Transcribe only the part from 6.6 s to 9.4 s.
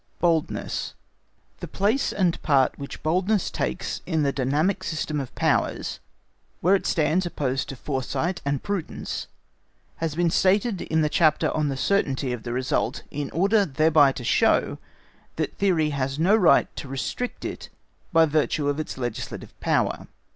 it stands opposed to Foresight and prudence,